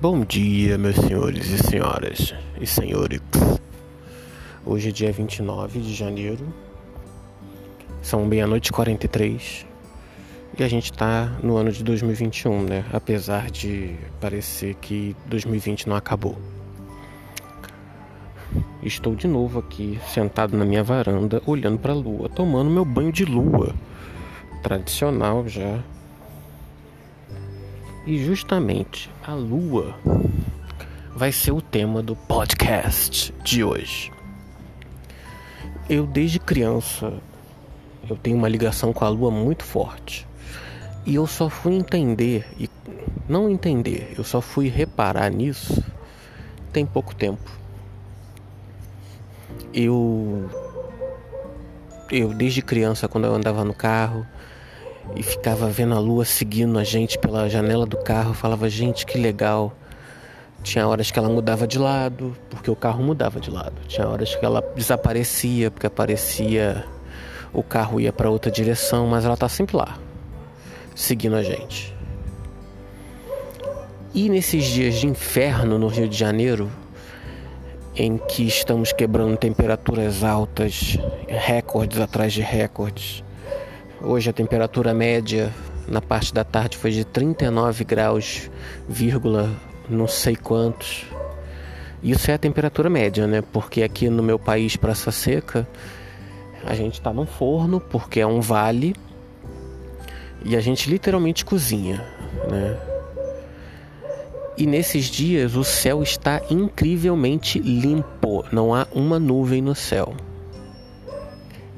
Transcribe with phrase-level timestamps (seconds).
[0.00, 3.20] Bom dia, meus senhores e senhoras e senhores.
[4.64, 6.42] Hoje é dia 29 de janeiro,
[8.00, 9.66] são meia-noite e 43
[10.58, 12.86] e a gente tá no ano de 2021, né?
[12.94, 16.38] Apesar de parecer que 2020 não acabou.
[18.82, 23.12] Estou de novo aqui, sentado na minha varanda, olhando para a lua, tomando meu banho
[23.12, 23.74] de lua,
[24.62, 25.78] tradicional já
[28.06, 29.94] e justamente a lua
[31.14, 34.12] vai ser o tema do podcast de hoje.
[35.88, 37.20] Eu desde criança
[38.08, 40.26] eu tenho uma ligação com a lua muito forte.
[41.06, 42.68] E eu só fui entender e
[43.28, 45.82] não entender, eu só fui reparar nisso
[46.72, 47.50] tem pouco tempo.
[49.72, 50.48] Eu
[52.10, 54.26] eu desde criança quando eu andava no carro,
[55.16, 58.34] e ficava vendo a lua seguindo a gente pela janela do carro.
[58.34, 59.72] Falava, gente, que legal.
[60.62, 63.74] Tinha horas que ela mudava de lado, porque o carro mudava de lado.
[63.88, 66.84] Tinha horas que ela desaparecia, porque aparecia
[67.52, 69.98] o carro ia para outra direção, mas ela tá sempre lá,
[70.94, 71.94] seguindo a gente.
[74.14, 76.70] E nesses dias de inferno no Rio de Janeiro,
[77.94, 80.96] em que estamos quebrando temperaturas altas,
[81.28, 83.24] recordes atrás de recordes,
[84.02, 85.52] Hoje a temperatura média
[85.86, 88.50] na parte da tarde foi de 39 graus,
[88.88, 89.50] vírgula
[89.90, 91.04] não sei quantos.
[92.02, 93.42] Isso é a temperatura média, né?
[93.52, 95.68] Porque aqui no meu país, Praça Seca,
[96.64, 98.96] a gente está num forno porque é um vale
[100.46, 102.02] e a gente literalmente cozinha,
[102.50, 102.78] né?
[104.56, 110.14] E nesses dias o céu está incrivelmente limpo, não há uma nuvem no céu.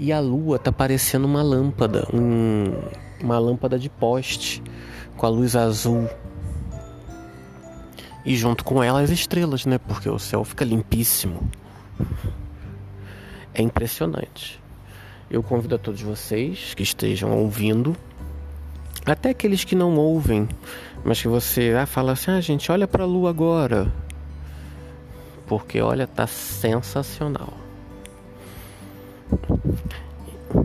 [0.03, 2.73] E a lua tá parecendo uma lâmpada, um,
[3.23, 4.61] uma lâmpada de poste
[5.17, 6.11] com a luz azul.
[8.25, 9.79] E junto com ela as estrelas, né?
[9.79, 11.49] Porque o céu fica limpíssimo.
[13.55, 14.61] É impressionante.
[15.31, 17.95] Eu convido a todos vocês que estejam ouvindo,
[19.07, 20.49] até aqueles que não ouvem,
[21.05, 23.87] mas que você ah, fala assim: ah, gente, olha para a lua agora.
[25.47, 27.62] Porque olha, tá sensacional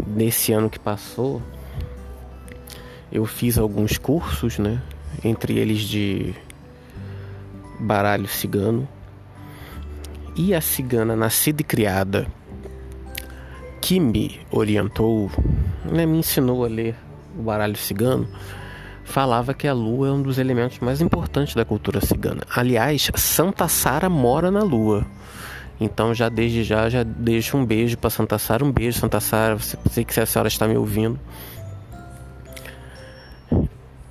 [0.06, 1.42] nesse ano que passou,
[3.12, 4.82] eu fiz alguns cursos, né?
[5.24, 6.34] Entre eles de
[7.80, 8.88] baralho cigano.
[10.36, 12.28] E a cigana nascida e criada
[13.82, 15.32] que me orientou,
[15.86, 16.96] né, me ensinou a ler
[17.38, 18.28] o baralho cigano,
[19.04, 22.42] falava que a lua é um dos elementos mais importantes da cultura cigana.
[22.54, 25.06] Aliás, Santa Sara mora na lua.
[25.80, 29.58] Então já desde já já deixo um beijo para Santa Sara, um beijo Santa Sara,
[29.60, 31.20] sei que a senhora está me ouvindo.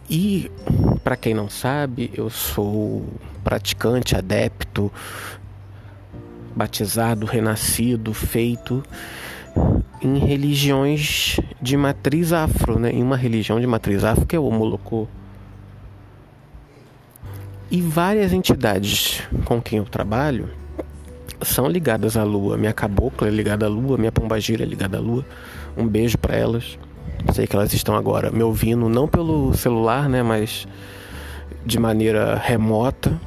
[0.08, 0.50] E
[1.02, 3.04] para quem não sabe, eu sou
[3.42, 4.92] praticante, adepto,
[6.54, 8.84] batizado, renascido, feito
[10.00, 12.92] em religiões de matriz afro, né?
[12.92, 15.08] Em uma religião de matriz afro que é o Molocô.
[17.68, 20.48] E várias entidades com quem eu trabalho
[21.42, 22.56] são ligadas à lua.
[22.56, 25.24] Minha cabocla é ligada à lua, minha pombagira é ligada à lua.
[25.76, 26.78] Um beijo para elas.
[27.32, 30.66] Sei que elas estão agora me ouvindo, não pelo celular, né, mas
[31.64, 33.20] de maneira remota.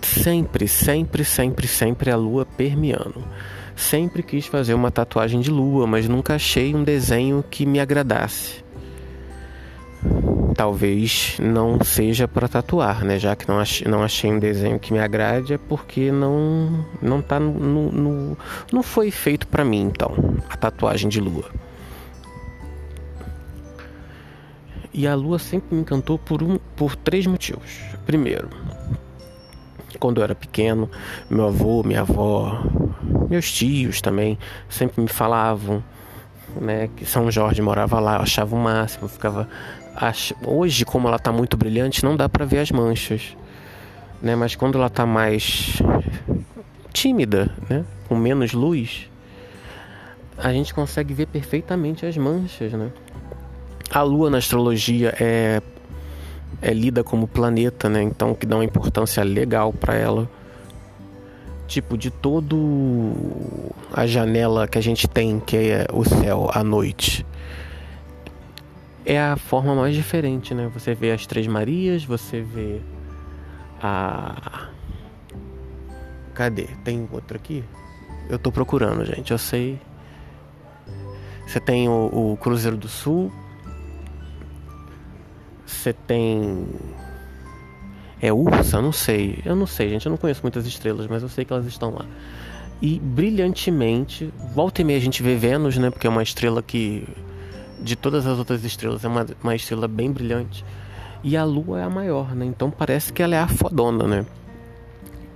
[0.00, 3.24] Sempre, sempre, sempre, sempre a lua permeando.
[3.74, 8.61] Sempre quis fazer uma tatuagem de lua, mas nunca achei um desenho que me agradasse
[10.54, 13.18] talvez não seja para tatuar, né?
[13.18, 17.20] Já que não achei, não achei um desenho que me agrade, é porque não não
[17.22, 18.38] tá no, no
[18.72, 20.14] não foi feito para mim, então,
[20.48, 21.44] a tatuagem de lua.
[24.94, 27.80] E a lua sempre me encantou por um por três motivos.
[28.04, 28.50] Primeiro,
[29.98, 30.90] quando eu era pequeno,
[31.30, 32.62] meu avô, minha avó,
[33.28, 34.38] meus tios também
[34.68, 35.82] sempre me falavam
[36.60, 39.48] né, que São Jorge morava lá, eu achava o máximo, ficava
[40.44, 43.36] hoje como ela está muito brilhante não dá para ver as manchas
[44.20, 44.36] né?
[44.36, 45.82] Mas quando ela está mais
[46.92, 47.84] tímida né?
[48.08, 49.10] Com menos luz
[50.38, 52.90] a gente consegue ver perfeitamente as manchas né?
[53.90, 55.60] A lua na astrologia é
[56.60, 58.02] é lida como planeta né?
[58.02, 60.28] Então que dá uma importância legal para ela.
[61.66, 63.12] Tipo de todo
[63.92, 67.26] a janela que a gente tem que é o céu à noite
[69.04, 70.70] é a forma mais diferente, né?
[70.74, 72.80] Você vê as Três Marias, você vê
[73.80, 74.68] a.
[76.34, 76.68] Cadê?
[76.84, 77.64] Tem outro aqui?
[78.28, 79.32] Eu tô procurando, gente.
[79.32, 79.78] Eu sei.
[81.46, 83.30] Você tem o, o Cruzeiro do Sul.
[85.66, 86.66] Você tem
[88.20, 88.80] É Ursa?
[88.80, 89.40] Não sei.
[89.44, 90.06] Eu não sei, gente.
[90.06, 92.06] Eu não conheço muitas estrelas, mas eu sei que elas estão lá.
[92.80, 95.90] E brilhantemente, volta e meia a gente vê Vênus, né?
[95.90, 97.06] Porque é uma estrela que,
[97.82, 100.64] de todas as outras estrelas, é uma, uma estrela bem brilhante.
[101.24, 102.44] E a Lua é a maior, né?
[102.44, 104.26] Então parece que ela é a fodona, né?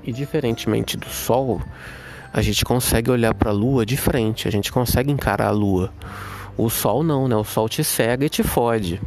[0.03, 1.61] E diferentemente do Sol,
[2.33, 5.93] a gente consegue olhar para a Lua de frente, a gente consegue encarar a Lua.
[6.57, 7.37] O Sol não, né?
[7.37, 9.01] O Sol te cega e te fode.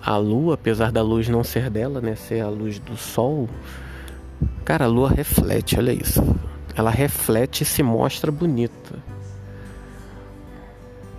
[0.00, 2.16] A Lua, apesar da luz não ser dela, né?
[2.16, 3.48] Ser a luz do Sol,
[4.64, 6.22] cara, a Lua reflete, olha isso.
[6.74, 9.11] Ela reflete e se mostra bonita.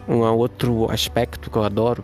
[0.07, 2.03] Um outro aspecto que eu adoro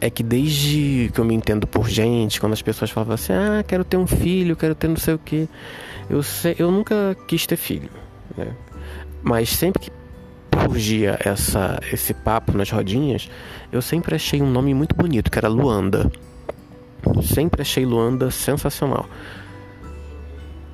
[0.00, 3.62] é que desde que eu me entendo por gente, quando as pessoas falavam assim, ah,
[3.66, 5.48] quero ter um filho, quero ter não sei o que,
[6.08, 7.90] eu, sei, eu nunca quis ter filho,
[8.36, 8.48] né?
[9.22, 9.90] Mas sempre que
[10.66, 13.28] surgia essa, esse papo nas rodinhas,
[13.70, 16.10] eu sempre achei um nome muito bonito, que era Luanda.
[17.22, 19.06] Sempre achei Luanda sensacional.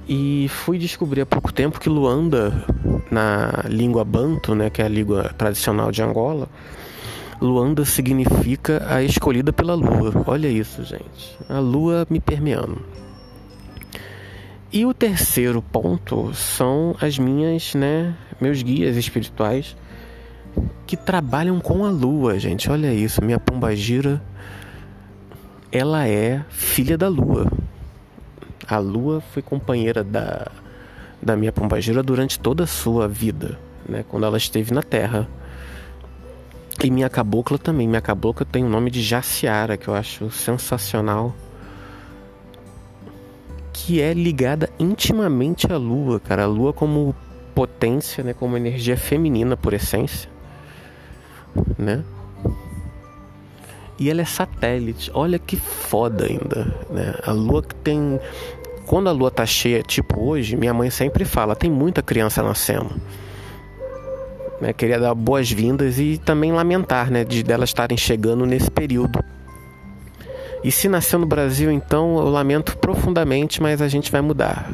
[0.09, 2.65] E fui descobrir há pouco tempo que Luanda,
[3.11, 6.49] na língua banto, né, que é a língua tradicional de Angola,
[7.41, 10.25] Luanda significa a escolhida pela lua.
[10.27, 11.37] Olha isso, gente.
[11.49, 12.81] A lua me permeando.
[14.73, 19.77] E o terceiro ponto são as minhas, né, meus guias espirituais
[20.87, 22.71] que trabalham com a lua, gente.
[22.71, 24.23] Olha isso, minha pombagira
[25.71, 27.51] ela é filha da lua.
[28.67, 30.51] A lua foi companheira da
[31.27, 35.29] da minha pombagira durante toda a sua vida, né, quando ela esteve na terra.
[36.83, 37.89] E minha cabocla também.
[37.89, 41.35] Minha cabocla tem o nome de Jaciara, que eu acho sensacional.
[43.73, 46.45] Que é ligada intimamente à lua, cara.
[46.45, 47.15] A lua como
[47.55, 48.35] potência, né?
[48.35, 50.31] Como energia feminina por essência.
[51.79, 52.05] Né?
[53.99, 55.11] E ela é satélite.
[55.15, 57.15] Olha que foda ainda, né?
[57.25, 58.21] A lua que tem
[58.87, 62.95] quando a lua tá cheia, tipo hoje, minha mãe sempre fala, tem muita criança nascendo.
[64.61, 64.73] Né?
[64.73, 69.19] Queria dar boas-vindas e também lamentar né, de delas estarem chegando nesse período.
[70.63, 74.71] E se nasceu no Brasil, então eu lamento profundamente, mas a gente vai mudar.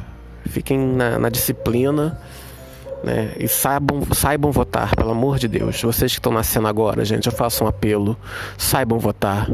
[0.47, 2.19] Fiquem na, na disciplina
[3.03, 3.33] né?
[3.39, 5.81] e saibam, saibam votar, pelo amor de Deus.
[5.83, 8.17] Vocês que estão nascendo agora, gente, eu faço um apelo:
[8.57, 9.49] saibam votar.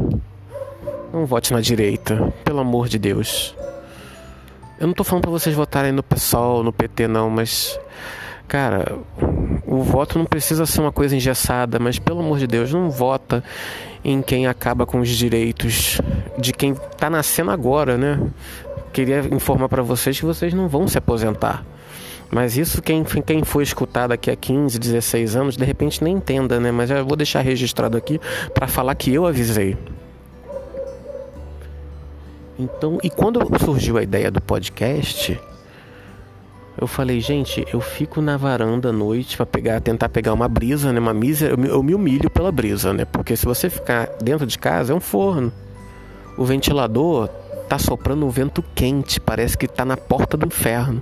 [1.11, 3.55] Não vote na direita, pelo amor de Deus.
[4.79, 7.77] Eu não tô falando para vocês votarem no PSOL, no PT, não, mas
[8.49, 8.97] Cara,
[9.67, 13.43] o voto não precisa ser uma coisa engessada, mas pelo amor de Deus, não vota
[14.03, 16.01] em quem acaba com os direitos
[16.35, 18.19] de quem está nascendo agora, né?
[18.91, 21.63] Queria informar para vocês que vocês não vão se aposentar.
[22.31, 26.59] Mas isso quem, quem for escutar daqui a 15, 16 anos, de repente nem entenda,
[26.59, 26.71] né?
[26.71, 28.19] Mas eu vou deixar registrado aqui
[28.51, 29.77] para falar que eu avisei.
[32.59, 35.39] Então, e quando surgiu a ideia do podcast,
[36.77, 40.91] eu falei, gente, eu fico na varanda à noite para pegar, tentar pegar uma brisa,
[40.91, 40.99] né?
[40.99, 43.05] Uma misa, eu, eu me humilho pela brisa, né?
[43.05, 45.53] Porque se você ficar dentro de casa, é um forno.
[46.37, 47.29] O ventilador
[47.69, 51.01] tá soprando um vento quente, parece que tá na porta do inferno.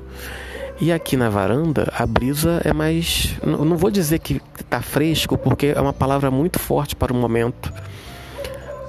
[0.79, 3.35] E aqui na varanda, a brisa é mais.
[3.43, 4.39] Não vou dizer que
[4.69, 7.73] tá fresco, porque é uma palavra muito forte para o momento.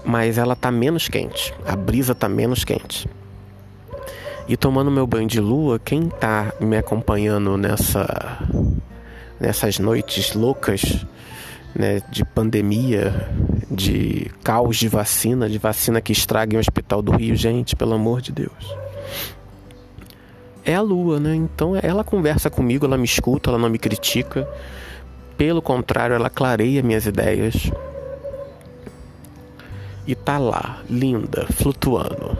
[0.04, 1.54] Mas ela tá menos quente.
[1.66, 3.08] A brisa tá menos quente.
[4.48, 8.38] E tomando meu banho de lua, quem tá me acompanhando nessa
[9.38, 11.06] nessas noites loucas,
[11.74, 13.28] né, de pandemia,
[13.70, 18.20] de caos de vacina, de vacina que estraga o hospital do Rio, gente, pelo amor
[18.20, 18.76] de Deus.
[20.64, 21.34] É a lua, né?
[21.34, 24.48] Então ela conversa comigo, ela me escuta, ela não me critica.
[25.36, 27.70] Pelo contrário, ela clareia minhas ideias.
[30.08, 32.34] E tá lá, linda, flutuando.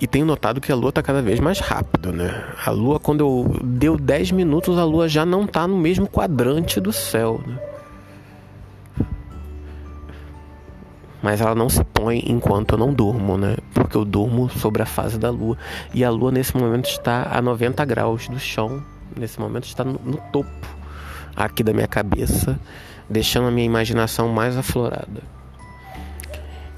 [0.00, 2.44] E tenho notado que a lua está cada vez mais rápido, né?
[2.64, 6.80] A lua, quando eu deu 10 minutos, a lua já não está no mesmo quadrante
[6.80, 7.58] do céu, né?
[11.20, 13.56] Mas ela não se põe enquanto eu não durmo, né?
[13.74, 15.58] Porque eu durmo sobre a fase da lua.
[15.92, 18.80] E a lua nesse momento está a 90 graus do chão.
[19.16, 20.48] Nesse momento está no, no topo
[21.34, 22.56] aqui da minha cabeça,
[23.10, 25.41] deixando a minha imaginação mais aflorada.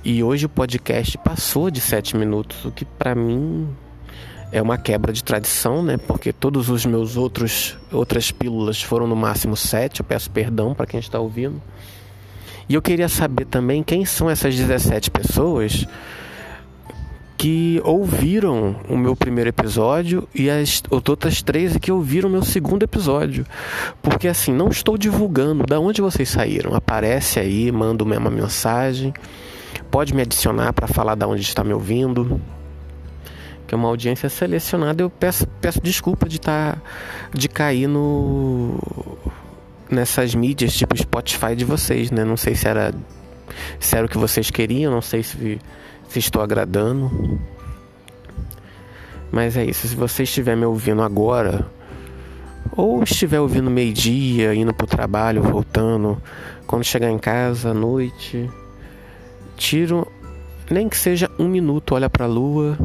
[0.05, 3.67] E hoje o podcast passou de sete minutos, o que para mim
[4.53, 5.97] é uma quebra de tradição, né?
[5.97, 10.01] Porque todos os meus outros outras pílulas foram no máximo sete.
[10.01, 11.61] Eu peço perdão para quem está ouvindo.
[12.69, 15.87] E eu queria saber também quem são essas 17 pessoas
[17.39, 22.83] que ouviram o meu primeiro episódio e as outras 13 que ouviram o meu segundo
[22.83, 23.47] episódio.
[24.03, 26.75] Porque assim, não estou divulgando da onde vocês saíram.
[26.75, 29.15] Aparece aí, manda uma mensagem
[29.83, 32.41] pode me adicionar para falar da onde está me ouvindo.
[33.67, 35.03] Que é uma audiência selecionada.
[35.03, 36.83] Eu peço, peço desculpa de estar tá,
[37.33, 38.79] de cair no
[39.91, 42.25] nessas mídias tipo Spotify de vocês, né?
[42.25, 42.93] Não sei se era
[43.79, 45.59] se era o que vocês queriam, não sei se,
[46.09, 47.41] se estou agradando.
[49.31, 49.89] Mas é isso.
[49.89, 51.67] Se você estiver me ouvindo agora,
[52.77, 56.21] ou estiver ouvindo meio-dia, indo pro trabalho, voltando,
[56.67, 58.49] quando chegar em casa à noite,
[59.57, 60.07] tiro
[60.71, 62.79] nem que seja um minuto, olha para a lua,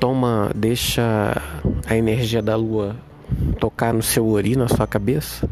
[0.00, 1.40] toma, deixa
[1.86, 2.96] a energia da lua
[3.58, 5.48] tocar no seu ori, na sua cabeça.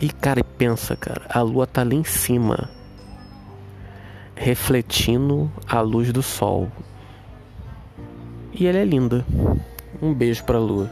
[0.00, 2.70] E cara, pensa, cara, a lua tá lá em cima,
[4.34, 6.68] refletindo a luz do sol.
[8.52, 9.24] E ela é linda.
[10.00, 10.90] Um beijo pra lua.